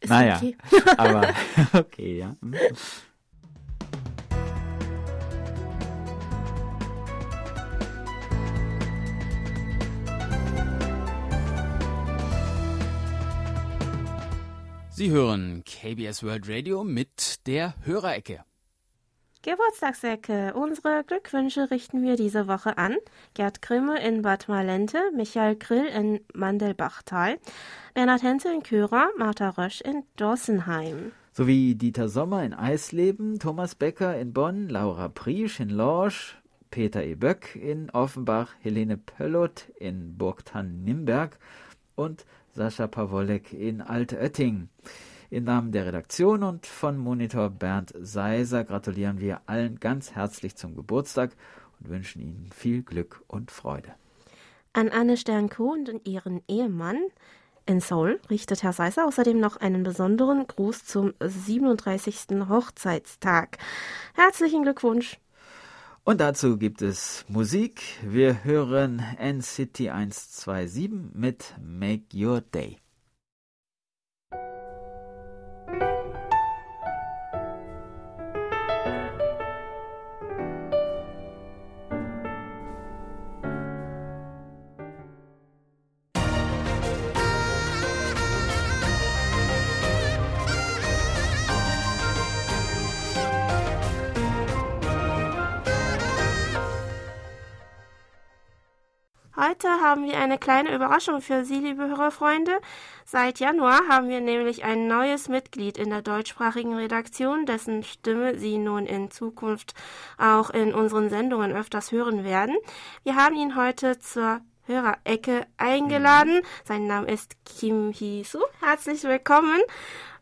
[0.00, 0.56] ist naja, okay.
[0.96, 1.32] aber
[1.72, 2.36] okay, ja.
[15.00, 18.44] Sie hören KBS World Radio mit der Hörerecke.
[19.40, 20.52] Geburtstagsecke.
[20.52, 22.98] Unsere Glückwünsche richten wir diese Woche an.
[23.32, 27.38] Gerd Grimme in Bad Malente, Michael Grill in Mandelbachtal,
[27.94, 31.12] Bernhard Henze in Köra, Martha Rösch in Dossenheim.
[31.32, 36.36] Sowie Dieter Sommer in Eisleben, Thomas Becker in Bonn, Laura Priesch in Lorsch,
[36.70, 37.14] Peter E.
[37.14, 41.38] Böck in Offenbach, Helene Pöllot in Burgtann-Nimberg
[41.94, 44.68] und Sascha Pawolek in Altötting.
[45.30, 50.74] Im Namen der Redaktion und von Monitor Bernd Seiser gratulieren wir allen ganz herzlich zum
[50.74, 51.30] Geburtstag
[51.78, 53.94] und wünschen Ihnen viel Glück und Freude.
[54.72, 56.98] An Anne Sternko und ihren Ehemann
[57.66, 62.48] in Seoul richtet Herr Seiser außerdem noch einen besonderen Gruß zum 37.
[62.48, 63.58] Hochzeitstag.
[64.14, 65.18] Herzlichen Glückwunsch!
[66.02, 67.82] Und dazu gibt es Musik.
[68.02, 72.78] Wir hören NCT 127 mit Make Your Day.
[99.90, 102.52] Haben wir eine kleine Überraschung für Sie, liebe Hörerfreunde.
[103.04, 108.56] Seit Januar haben wir nämlich ein neues Mitglied in der deutschsprachigen Redaktion, dessen Stimme Sie
[108.56, 109.74] nun in Zukunft
[110.16, 112.54] auch in unseren Sendungen öfters hören werden.
[113.02, 116.36] Wir haben ihn heute zur Hörerecke eingeladen.
[116.36, 116.46] Mhm.
[116.64, 118.44] Sein Name ist Kim Hee-soo.
[118.60, 119.60] Herzlich willkommen.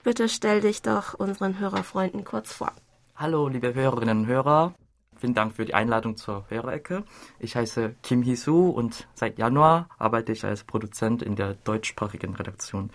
[0.02, 2.72] Bitte stell dich doch unseren Hörerfreunden kurz vor.
[3.16, 4.72] Hallo, liebe Hörerinnen und Hörer.
[5.18, 7.04] Vielen Dank für die Einladung zur Hörerecke.
[7.38, 12.90] Ich heiße Kim Hee-soo und seit Januar arbeite ich als Produzent in der deutschsprachigen Redaktion.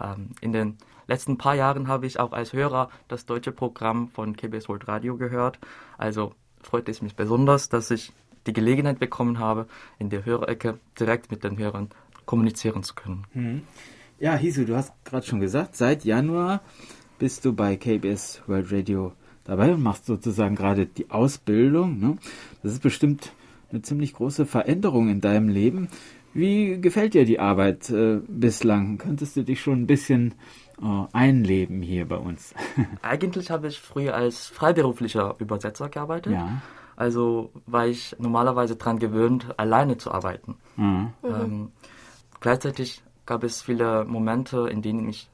[0.00, 4.36] Ähm, in den letzten paar Jahren habe ich auch als Hörer das deutsche Programm von
[4.36, 5.58] KBS World Radio gehört.
[5.98, 8.12] Also freut es mich besonders, dass ich
[8.46, 9.66] die Gelegenheit bekommen habe,
[9.98, 11.90] in der Hörerecke direkt mit den Hörern
[12.26, 13.26] kommunizieren zu können.
[13.34, 13.62] Mhm.
[14.18, 16.62] Ja, Hisu, du hast gerade schon gesagt, seit Januar
[17.18, 19.12] bist du bei KBS World Radio
[19.44, 21.98] dabei und machst sozusagen gerade die Ausbildung.
[21.98, 22.16] Ne?
[22.62, 23.32] Das ist bestimmt
[23.70, 25.88] eine ziemlich große Veränderung in deinem Leben.
[26.32, 28.98] Wie gefällt dir die Arbeit äh, bislang?
[28.98, 30.34] Könntest du dich schon ein bisschen
[30.82, 32.54] äh, einleben hier bei uns?
[33.02, 36.32] Eigentlich habe ich früher als freiberuflicher Übersetzer gearbeitet.
[36.32, 36.62] Ja.
[36.96, 40.56] Also war ich normalerweise daran gewöhnt, alleine zu arbeiten.
[40.76, 41.12] Mhm.
[41.24, 41.72] Ähm,
[42.40, 45.28] gleichzeitig gab es viele Momente, in denen ich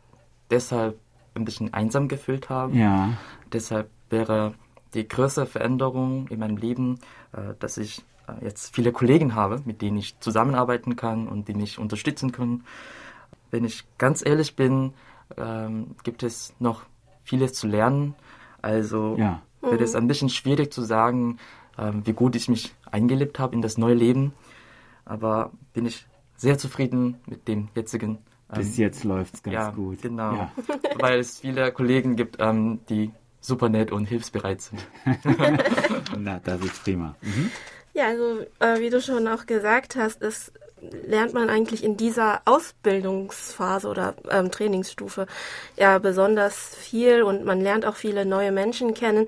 [0.51, 0.99] deshalb
[1.35, 2.77] ein bisschen einsam gefühlt habe.
[2.77, 3.11] Ja.
[3.53, 4.55] Deshalb wäre
[4.95, 6.99] die größte Veränderung in meinem Leben,
[7.33, 11.55] äh, dass ich äh, jetzt viele Kollegen habe, mit denen ich zusammenarbeiten kann und die
[11.55, 12.65] mich unterstützen können.
[13.51, 14.95] Wenn ich ganz ehrlich bin,
[15.37, 16.83] ähm, gibt es noch
[17.25, 18.15] vieles zu lernen.
[18.63, 19.43] Also ja.
[19.61, 21.39] wird es ein bisschen schwierig zu sagen,
[21.79, 24.33] ähm, wie gut ich mich eingelebt habe in das neue Leben.
[25.05, 28.19] Aber bin ich sehr zufrieden mit dem jetzigen.
[28.53, 30.03] Ähm, Bis jetzt läuft es ganz ja, gut.
[30.03, 30.33] Genau.
[30.35, 30.53] Ja.
[30.99, 34.87] Weil es viele Kollegen gibt, ähm, die super nett und hilfsbereit sind.
[36.19, 37.15] Na, das ist prima.
[37.23, 37.51] Mhm.
[37.93, 40.53] Ja, also äh, wie du schon auch gesagt hast, es
[41.07, 45.27] lernt man eigentlich in dieser Ausbildungsphase oder ähm, Trainingsstufe
[45.77, 49.27] ja besonders viel und man lernt auch viele neue Menschen kennen.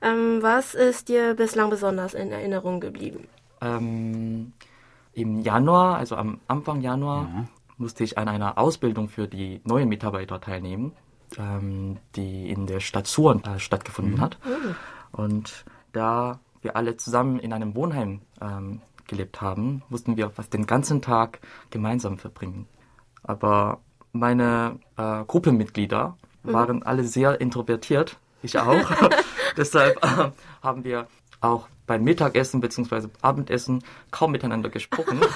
[0.00, 3.26] Ähm, was ist dir bislang besonders in Erinnerung geblieben?
[3.60, 4.52] Ähm,
[5.12, 7.44] Im Januar, also am Anfang Januar, ja.
[7.78, 10.92] musste ich an einer Ausbildung für die neuen Mitarbeiter teilnehmen,
[11.38, 14.20] ähm, die in der Stadt Suren äh, stattgefunden mhm.
[14.20, 14.38] hat.
[14.44, 14.76] Mhm.
[15.12, 20.66] Und da wir alle zusammen in einem Wohnheim ähm, gelebt haben, mussten wir fast den
[20.66, 22.66] ganzen Tag gemeinsam verbringen.
[23.22, 23.80] Aber
[24.12, 26.52] meine äh, Gruppenmitglieder mhm.
[26.52, 28.90] waren alle sehr introvertiert, ich auch.
[29.56, 30.30] Deshalb äh,
[30.62, 31.06] haben wir
[31.40, 33.08] auch beim Mittagessen bzw.
[33.20, 35.20] Abendessen kaum miteinander gesprochen.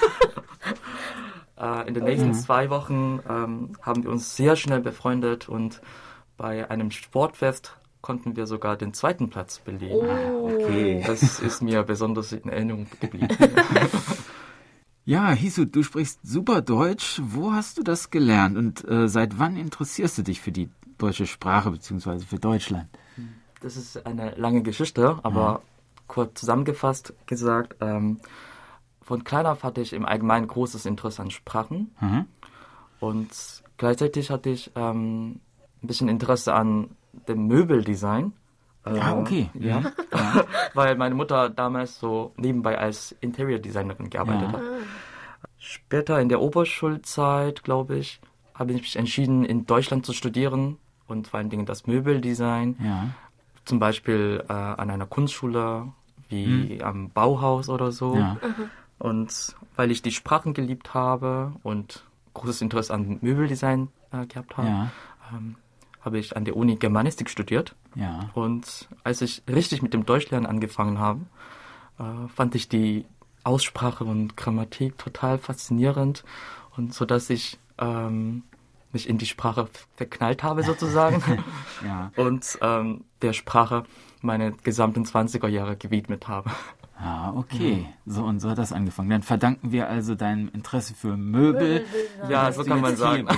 [1.59, 2.33] äh, in den nächsten mhm.
[2.33, 5.81] zwei Wochen ähm, haben wir uns sehr schnell befreundet und
[6.37, 10.07] bei einem Sportfest konnten wir sogar den zweiten Platz belegen.
[10.07, 10.49] Oh.
[10.53, 11.03] Okay.
[11.05, 13.27] Das ist mir besonders in Erinnerung geblieben.
[15.05, 17.21] ja, Hisu, du sprichst super Deutsch.
[17.23, 21.27] Wo hast du das gelernt und äh, seit wann interessierst du dich für die deutsche
[21.27, 22.19] Sprache bzw.
[22.19, 22.87] für Deutschland?
[23.61, 25.61] Das ist eine lange Geschichte, aber ja.
[26.07, 28.19] kurz zusammengefasst gesagt, ähm,
[29.09, 32.25] von klein auf hatte ich im Allgemeinen großes Interesse an Sprachen mhm.
[32.99, 33.27] und
[33.77, 35.39] gleichzeitig hatte ich ähm,
[35.81, 36.91] ein bisschen Interesse an
[37.27, 38.33] dem Möbeldesign.
[38.85, 39.49] Ja, äh, okay.
[39.55, 39.81] Ja.
[40.13, 40.45] ja.
[40.75, 44.53] Weil meine Mutter damals so nebenbei als Interior Designerin gearbeitet ja.
[44.53, 44.61] hat.
[45.57, 48.21] Später in der Oberschulzeit, glaube ich,
[48.53, 52.75] habe ich mich entschieden, in Deutschland zu studieren und vor allen Dingen das Möbeldesign.
[52.79, 53.07] Ja.
[53.65, 55.91] Zum Beispiel äh, an einer Kunstschule
[56.29, 56.85] wie hm.
[56.85, 58.15] am Bauhaus oder so.
[58.15, 58.37] Ja.
[58.43, 58.69] Mhm.
[58.99, 64.67] Und weil ich die Sprachen geliebt habe und großes Interesse an Möbeldesign äh, gehabt habe,
[64.67, 64.91] ja.
[65.33, 65.55] ähm,
[66.01, 67.75] habe ich an der Uni Germanistik studiert.
[67.95, 68.29] Ja.
[68.33, 71.21] Und als ich richtig mit dem Deutschlernen angefangen habe,
[71.97, 73.05] äh, fand ich die
[73.43, 76.23] Aussprache und Grammatik total faszinierend
[76.75, 78.43] und so dass ich ähm,
[78.91, 81.21] mich in die Sprache verknallt habe sozusagen
[81.85, 82.11] ja.
[82.15, 83.83] und ähm, der Sprache
[84.21, 86.51] meine gesamten 20er Jahre gewidmet habe.
[87.01, 87.87] Ah, okay.
[88.05, 88.13] Mhm.
[88.13, 89.09] So und so hat das angefangen.
[89.09, 91.85] Dann verdanken wir also deinem Interesse für Möbel.
[92.29, 93.27] Ja, so kann man sagen.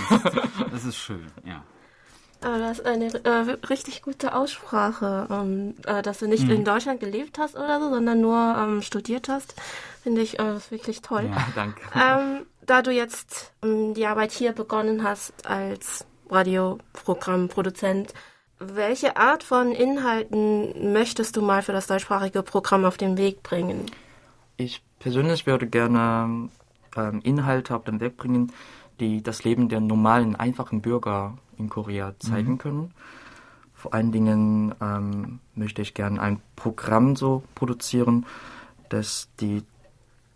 [0.71, 1.63] Das ist schön, ja.
[2.43, 6.51] Aber das ist eine äh, richtig gute Aussprache, ähm, äh, dass du nicht mhm.
[6.51, 9.53] in Deutschland gelebt hast oder so, sondern nur ähm, studiert hast.
[10.01, 11.29] Finde ich äh, wirklich toll.
[11.29, 11.81] Ja, danke.
[11.93, 18.13] Ähm, da du jetzt ähm, die Arbeit hier begonnen hast als Radioprogrammproduzent,
[18.61, 23.87] welche Art von Inhalten möchtest du mal für das deutschsprachige Programm auf den Weg bringen?
[24.57, 26.49] Ich persönlich würde gerne
[26.95, 28.51] ähm, Inhalte auf den Weg bringen,
[28.99, 32.57] die das Leben der normalen, einfachen Bürger in Korea zeigen mhm.
[32.59, 32.93] können.
[33.73, 38.27] Vor allen Dingen ähm, möchte ich gerne ein Programm so produzieren,
[38.89, 39.63] das die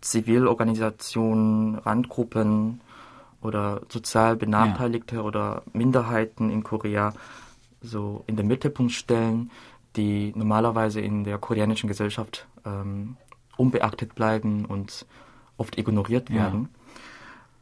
[0.00, 2.80] Zivilorganisationen, Randgruppen
[3.40, 5.22] oder sozial Benachteiligte ja.
[5.22, 7.12] oder Minderheiten in Korea
[7.86, 9.50] so in den Mittelpunkt stellen,
[9.96, 13.16] die normalerweise in der koreanischen Gesellschaft ähm,
[13.56, 15.06] unbeachtet bleiben und
[15.56, 16.68] oft ignoriert werden.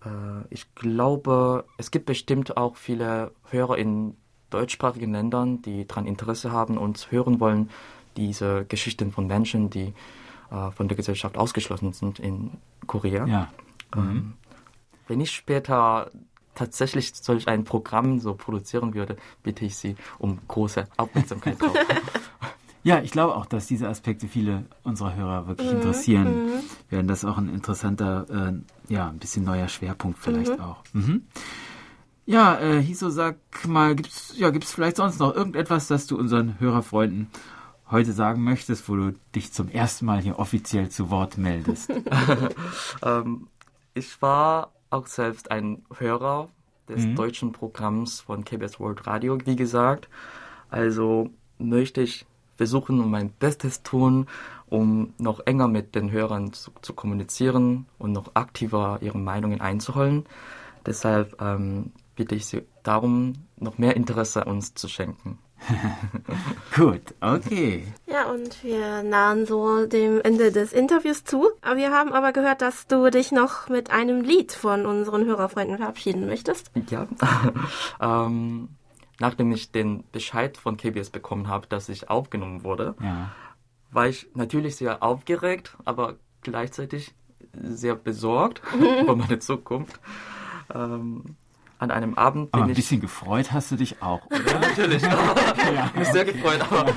[0.05, 0.11] Ja.
[0.11, 4.17] Äh, ich glaube, es gibt bestimmt auch viele Hörer in
[4.51, 7.71] deutschsprachigen Ländern, die daran Interesse haben und hören wollen,
[8.17, 9.93] diese Geschichten von Menschen, die
[10.51, 12.53] äh, von der Gesellschaft ausgeschlossen sind in
[12.87, 13.27] Korea.
[13.27, 13.49] Ja.
[13.95, 14.33] Ähm, mhm.
[15.09, 16.11] wenn ich später
[16.55, 21.77] tatsächlich solch ein Programm so produzieren würde, bitte ich Sie um große Aufmerksamkeit drauf.
[22.87, 25.77] Ja, ich glaube auch, dass diese Aspekte viele unserer Hörer wirklich mhm.
[25.77, 26.45] interessieren.
[26.45, 26.51] Mhm.
[26.91, 30.61] Werden das auch ein interessanter, äh, ja, ein bisschen neuer Schwerpunkt vielleicht mhm.
[30.61, 30.85] auch.
[30.93, 31.23] Mhm.
[32.27, 33.37] Ja, äh, Hiso, sag
[33.67, 37.29] mal, gibt's, ja, gibt's vielleicht sonst noch irgendetwas, das du unseren Hörerfreunden
[37.91, 41.91] heute sagen möchtest, wo du dich zum ersten Mal hier offiziell zu Wort meldest?
[43.03, 43.49] ähm,
[43.95, 46.49] ich war auch selbst ein Hörer
[46.89, 47.17] des mhm.
[47.17, 50.09] deutschen Programms von KBS World Radio, wie gesagt.
[50.71, 52.27] Also möchte ich
[52.57, 54.27] versuchen und mein Bestes tun,
[54.69, 60.25] um noch enger mit den Hörern zu, zu kommunizieren und noch aktiver ihre Meinungen einzuholen.
[60.87, 65.39] Deshalb ähm, bitte ich Sie darum, noch mehr Interesse uns zu schenken.
[66.77, 67.85] Gut, okay.
[68.07, 71.49] Ja, und wir nahen so dem Ende des Interviews zu.
[71.75, 76.27] Wir haben aber gehört, dass du dich noch mit einem Lied von unseren Hörerfreunden verabschieden
[76.27, 76.71] möchtest.
[76.91, 77.07] Ja.
[78.01, 78.69] ähm,
[79.21, 83.31] nachdem ich den Bescheid von KBS bekommen habe, dass ich aufgenommen wurde, ja.
[83.91, 87.15] war ich natürlich sehr aufgeregt, aber gleichzeitig
[87.63, 88.63] sehr besorgt
[89.03, 90.01] über meine Zukunft.
[90.75, 91.37] Ähm,
[91.85, 92.77] an einem Abend bin aber ein ich...
[92.77, 94.39] bisschen gefreut hast du dich auch, oder?
[94.47, 95.03] ja, natürlich.
[95.03, 95.91] ja.
[95.97, 96.61] Mich sehr gefreut.
[96.71, 96.91] Aber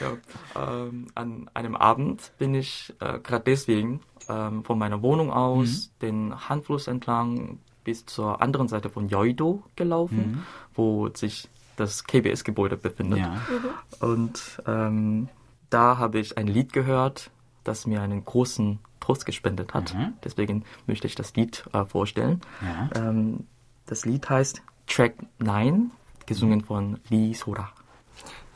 [0.00, 5.90] ja, ähm, an einem Abend bin ich äh, gerade deswegen ähm, von meiner Wohnung aus
[6.00, 6.06] mhm.
[6.06, 10.42] den Handfluss entlang bis zur anderen Seite von Yoido gelaufen, mhm.
[10.74, 13.20] wo sich das KBS-Gebäude befindet.
[13.20, 13.30] Ja.
[13.30, 14.08] Mhm.
[14.08, 15.28] Und ähm,
[15.70, 17.30] da habe ich ein Lied gehört,
[17.66, 19.94] das mir einen großen Trost gespendet hat.
[19.94, 20.14] Mhm.
[20.24, 22.40] Deswegen möchte ich das Lied äh, vorstellen.
[22.62, 23.08] Ja.
[23.08, 23.46] Ähm,
[23.86, 25.90] das Lied heißt Track 9,
[26.26, 27.70] gesungen von Lee Sora.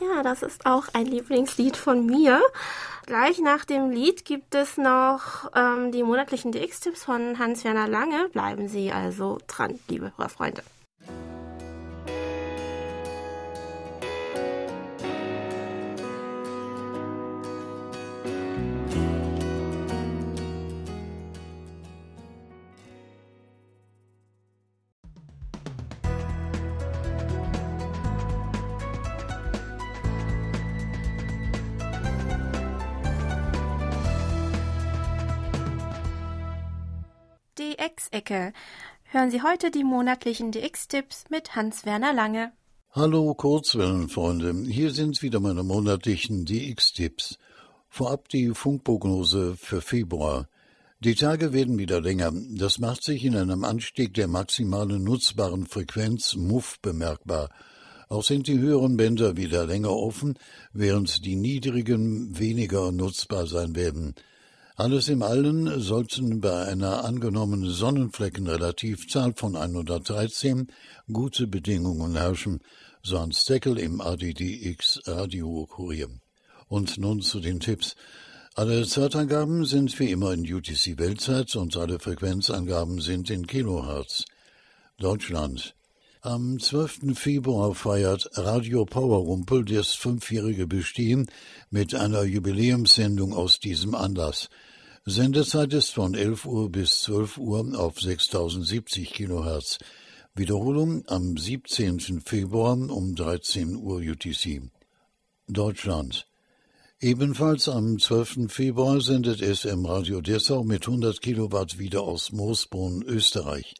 [0.00, 2.40] Ja, das ist auch ein Lieblingslied von mir.
[3.06, 8.28] Gleich nach dem Lied gibt es noch ähm, die monatlichen DX-Tipps von Hans-Werner Lange.
[8.32, 10.62] Bleiben Sie also dran, liebe Hörfreunde.
[38.30, 38.52] DX-Ecke.
[39.04, 42.52] Hören Sie heute die monatlichen DX-Tipps mit Hans-Werner Lange.
[42.92, 47.38] Hallo Kurzwellenfreunde, hier sind wieder meine monatlichen DX-Tipps.
[47.88, 50.48] Vorab die Funkprognose für Februar.
[51.00, 52.32] Die Tage werden wieder länger.
[52.56, 57.48] Das macht sich in einem Anstieg der maximalen nutzbaren Frequenz MUF bemerkbar.
[58.08, 60.34] Auch sind die höheren Bänder wieder länger offen,
[60.72, 64.14] während die niedrigen weniger nutzbar sein werden.
[64.80, 70.68] Alles im Allen sollten bei einer angenommenen Sonnenfleckenrelativzahl von 113
[71.12, 72.60] gute Bedingungen herrschen,
[73.02, 76.08] so ein Steckel im ADDX Radio Kurier.
[76.66, 77.94] Und nun zu den Tipps.
[78.54, 84.24] Alle Zeitangaben sind wie immer in UTC Weltzeit und alle Frequenzangaben sind in Kilohertz.
[84.96, 85.74] Deutschland.
[86.22, 87.18] Am 12.
[87.18, 91.30] Februar feiert Radio Powerrumpel das fünfjährige Bestehen
[91.68, 94.48] mit einer Jubiläumssendung aus diesem Anlass.
[95.10, 99.78] Sendezeit ist von 11 Uhr bis 12 Uhr auf 6070 Kilohertz.
[100.36, 102.20] Wiederholung am 17.
[102.20, 104.70] Februar um 13 Uhr UTC.
[105.48, 106.28] Deutschland.
[107.00, 108.52] Ebenfalls am 12.
[108.52, 113.74] Februar sendet SM Radio Dessau mit 100 Kilowatt wieder aus Moosbrunn, Österreich.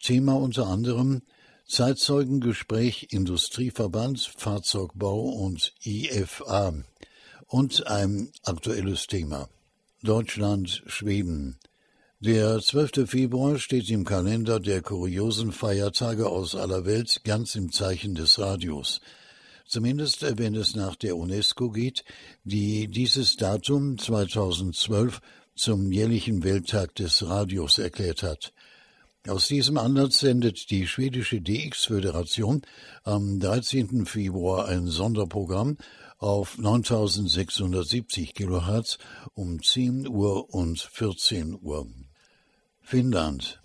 [0.00, 1.22] Thema unter anderem
[1.66, 6.84] Zeitzeugengespräch Industrieverband, Fahrzeugbau und IFA
[7.48, 9.48] und ein aktuelles Thema.
[10.04, 11.60] Deutschland, Schweden.
[12.18, 13.08] Der 12.
[13.08, 19.00] Februar steht im Kalender der kuriosen Feiertage aus aller Welt ganz im Zeichen des Radios.
[19.64, 22.02] Zumindest wenn es nach der UNESCO geht,
[22.42, 25.20] die dieses Datum 2012
[25.54, 28.52] zum jährlichen Welttag des Radios erklärt hat.
[29.28, 32.62] Aus diesem Anlass sendet die schwedische DX-Föderation
[33.04, 34.04] am 13.
[34.04, 35.76] Februar ein Sonderprogramm
[36.18, 38.98] auf 9670 Kilohertz
[39.34, 41.86] um 10 Uhr und 14 Uhr.
[42.80, 43.61] Finnland.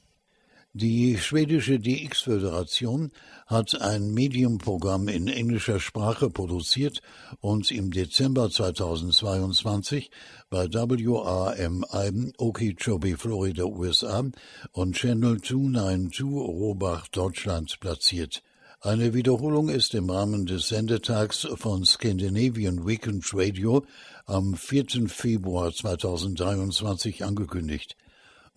[0.80, 3.10] Die schwedische DX-Föderation
[3.48, 7.02] hat ein Medium-Programm in englischer Sprache produziert
[7.40, 10.12] und im Dezember 2022
[10.52, 14.24] bei WRMI Okeechobee, Florida, USA
[14.72, 18.44] und Channel 292 Robach, Deutschland platziert.
[18.80, 23.84] Eine Wiederholung ist im Rahmen des Sendetags von Scandinavian Weekend Radio
[24.28, 25.08] am 4.
[25.08, 27.98] Februar 2023 angekündigt.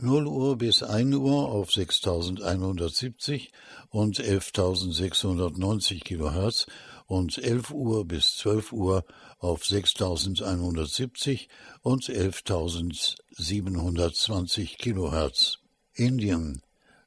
[0.02, 3.52] 0 Uhr bis 1 Uhr auf 6170
[3.90, 6.66] und 11690 Kilohertz
[7.06, 9.04] und 11 Uhr bis 12 Uhr
[9.38, 11.48] auf 6170
[11.82, 15.58] und 11720 Kilohertz.
[15.94, 16.62] Indien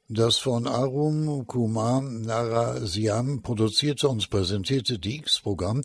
[0.08, 5.82] das von Arum Kumar Narasiam produzierte und präsentierte DX-Programm,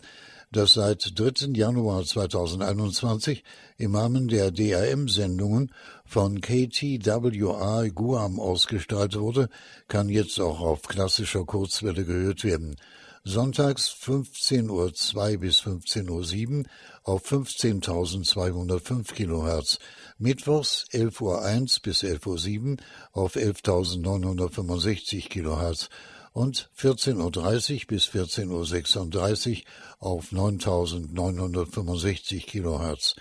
[0.52, 1.52] das seit 3.
[1.54, 3.44] Januar 2021
[3.78, 5.72] im Rahmen der DRM-Sendungen
[6.04, 9.48] von KTWA Guam ausgestrahlt wurde,
[9.86, 12.76] kann jetzt auch auf klassischer Kurzwelle gehört werden.
[13.22, 16.64] Sonntags 15.02 Uhr bis 15.07 Uhr
[17.04, 19.78] auf 15.205 Kilohertz
[20.18, 22.76] Mittwochs 11.01 Uhr bis 11.07 Uhr
[23.12, 25.90] auf 11.965 kHz
[26.32, 29.64] und 14.30 Uhr bis 14.36 Uhr
[29.98, 33.16] auf 9.965 kHz.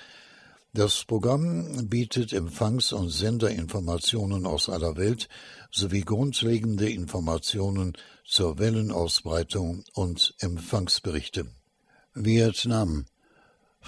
[0.71, 5.27] Das Programm bietet Empfangs- und Senderinformationen aus aller Welt
[5.71, 7.93] sowie grundlegende Informationen
[8.23, 11.47] zur Wellenausbreitung und Empfangsberichte.
[12.13, 13.05] Vietnam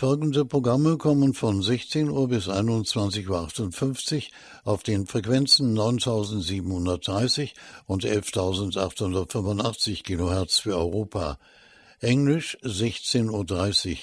[0.01, 4.23] Folgende Programme kommen von 16 Uhr bis 21.58 Uhr
[4.63, 7.53] auf den Frequenzen 9730
[7.85, 11.37] und 11.885 kHz für Europa.
[11.99, 13.97] Englisch 16.30 Uhr,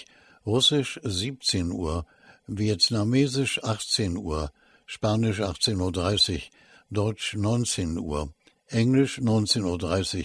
[0.47, 2.07] Russisch 17 Uhr,
[2.47, 4.53] Vietnamesisch 18 Uhr,
[4.87, 6.41] Spanisch 18.30 Uhr,
[6.91, 8.33] Deutsch 19 Uhr,
[8.69, 10.25] Englisch 19.30 Uhr,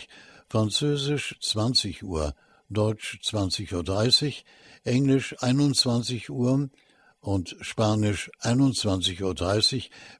[0.50, 2.36] Französisch 20 Uhr,
[2.70, 4.34] Deutsch 20.30 Uhr,
[4.84, 6.70] Englisch 21 Uhr
[7.20, 9.36] und Spanisch 21.30 Uhr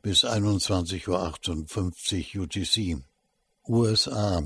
[0.02, 3.04] bis 21.58 Uhr UTC.
[3.68, 4.44] USA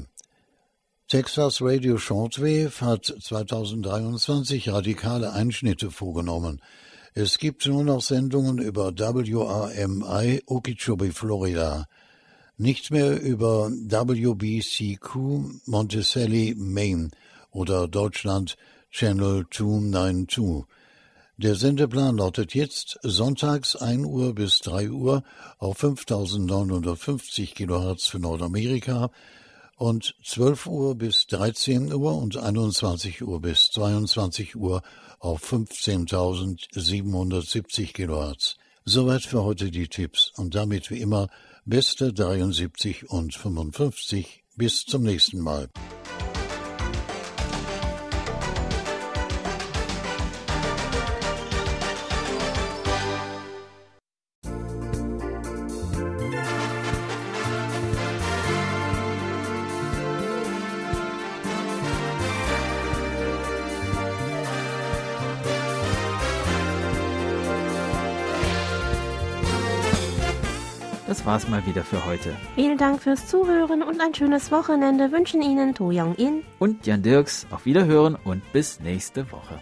[1.07, 6.61] Texas Radio Shortwave hat 2023 radikale Einschnitte vorgenommen.
[7.13, 11.85] Es gibt nur noch Sendungen über WRMI Okeechobee, Florida.
[12.57, 17.11] Nicht mehr über WBCQ Monticelli, Maine
[17.51, 18.57] oder Deutschland
[18.91, 20.65] Channel 292.
[21.37, 25.23] Der Sendeplan lautet jetzt sonntags 1 Uhr bis 3 Uhr
[25.59, 29.11] auf 5950 kHz für Nordamerika,
[29.77, 34.81] und 12 Uhr bis 13 Uhr und 21 Uhr bis 22 Uhr
[35.19, 38.57] auf 15.770 Kilohertz.
[38.85, 41.27] Soweit für heute die Tipps und damit wie immer
[41.65, 44.45] beste 73 und 55.
[44.55, 45.69] Bis zum nächsten Mal.
[71.27, 72.33] War's mal wieder für heute.
[72.55, 77.03] Vielen Dank fürs Zuhören und ein schönes Wochenende wünschen Ihnen To Young In und Jan
[77.03, 77.45] Dirks.
[77.51, 79.59] Auf Wiederhören und bis nächste Woche.